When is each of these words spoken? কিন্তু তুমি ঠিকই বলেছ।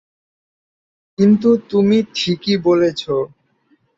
কিন্তু 1.19 1.49
তুমি 1.69 1.97
ঠিকই 2.15 2.55
বলেছ। 2.63 3.01